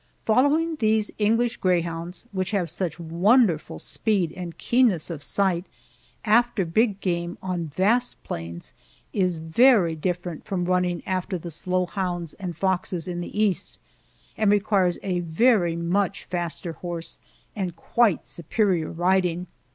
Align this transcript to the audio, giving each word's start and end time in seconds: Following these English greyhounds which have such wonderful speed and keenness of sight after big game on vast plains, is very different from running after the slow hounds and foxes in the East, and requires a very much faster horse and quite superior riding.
Following 0.25 0.77
these 0.77 1.11
English 1.19 1.57
greyhounds 1.57 2.25
which 2.31 2.49
have 2.49 2.71
such 2.71 2.99
wonderful 2.99 3.77
speed 3.77 4.33
and 4.35 4.57
keenness 4.57 5.11
of 5.11 5.23
sight 5.23 5.63
after 6.25 6.65
big 6.65 6.99
game 7.01 7.37
on 7.39 7.67
vast 7.67 8.23
plains, 8.23 8.73
is 9.13 9.35
very 9.35 9.95
different 9.95 10.43
from 10.43 10.65
running 10.65 11.03
after 11.05 11.37
the 11.37 11.51
slow 11.51 11.85
hounds 11.85 12.33
and 12.39 12.55
foxes 12.55 13.07
in 13.07 13.21
the 13.21 13.39
East, 13.39 13.77
and 14.35 14.49
requires 14.51 14.97
a 15.03 15.19
very 15.19 15.75
much 15.75 16.23
faster 16.23 16.73
horse 16.73 17.19
and 17.55 17.75
quite 17.75 18.25
superior 18.27 18.89
riding. 18.89 19.45